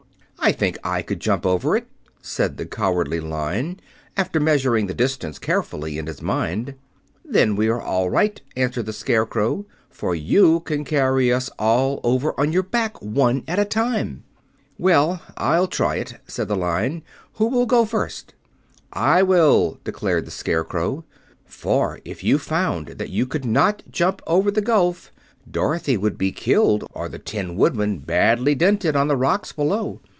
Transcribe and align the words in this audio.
"I 0.43 0.51
think 0.51 0.79
I 0.83 1.03
could 1.03 1.19
jump 1.19 1.45
over 1.45 1.77
it," 1.77 1.87
said 2.19 2.57
the 2.57 2.65
Cowardly 2.65 3.19
Lion, 3.19 3.79
after 4.17 4.39
measuring 4.39 4.87
the 4.87 4.93
distance 4.95 5.37
carefully 5.37 5.99
in 5.99 6.07
his 6.07 6.19
mind. 6.19 6.73
"Then 7.23 7.55
we 7.55 7.67
are 7.67 7.79
all 7.79 8.09
right," 8.09 8.41
answered 8.57 8.87
the 8.87 8.91
Scarecrow, 8.91 9.65
"for 9.91 10.15
you 10.15 10.61
can 10.61 10.83
carry 10.83 11.31
us 11.31 11.49
all 11.59 11.99
over 12.03 12.33
on 12.39 12.51
your 12.51 12.63
back, 12.63 12.99
one 13.03 13.43
at 13.47 13.59
a 13.59 13.65
time." 13.65 14.23
"Well, 14.79 15.21
I'll 15.37 15.67
try 15.67 15.97
it," 15.97 16.15
said 16.25 16.47
the 16.47 16.55
Lion. 16.57 17.03
"Who 17.33 17.45
will 17.45 17.67
go 17.67 17.85
first?" 17.85 18.33
"I 18.91 19.21
will," 19.21 19.79
declared 19.83 20.25
the 20.25 20.31
Scarecrow, 20.31 21.05
"for, 21.45 21.99
if 22.03 22.23
you 22.23 22.39
found 22.39 22.87
that 22.97 23.09
you 23.11 23.27
could 23.27 23.45
not 23.45 23.83
jump 23.91 24.23
over 24.25 24.49
the 24.49 24.61
gulf, 24.61 25.11
Dorothy 25.49 25.97
would 25.97 26.17
be 26.17 26.31
killed, 26.31 26.83
or 26.95 27.07
the 27.07 27.19
Tin 27.19 27.55
Woodman 27.57 27.99
badly 27.99 28.55
dented 28.55 28.95
on 28.95 29.07
the 29.07 29.15
rocks 29.15 29.51
below. 29.51 30.01